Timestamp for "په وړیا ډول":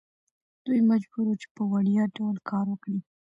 1.55-2.35